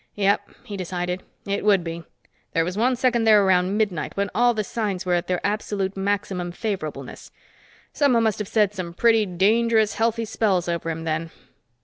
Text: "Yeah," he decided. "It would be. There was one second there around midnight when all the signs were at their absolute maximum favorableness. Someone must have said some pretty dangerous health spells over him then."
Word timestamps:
"Yeah," 0.15 0.37
he 0.63 0.75
decided. 0.75 1.21
"It 1.45 1.63
would 1.63 1.83
be. 1.83 2.03
There 2.53 2.65
was 2.65 2.75
one 2.75 2.95
second 2.95 3.23
there 3.25 3.45
around 3.45 3.77
midnight 3.77 4.17
when 4.17 4.31
all 4.33 4.55
the 4.55 4.63
signs 4.63 5.05
were 5.05 5.13
at 5.13 5.27
their 5.27 5.39
absolute 5.45 5.95
maximum 5.95 6.51
favorableness. 6.53 7.29
Someone 7.93 8.23
must 8.23 8.39
have 8.39 8.47
said 8.47 8.73
some 8.73 8.95
pretty 8.95 9.27
dangerous 9.27 9.93
health 9.97 10.19
spells 10.27 10.67
over 10.67 10.89
him 10.89 11.03
then." 11.03 11.29